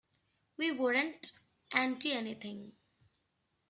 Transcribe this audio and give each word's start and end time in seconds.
We 0.57 0.71
weren't 0.71 1.31
anti-anything. 1.75 2.71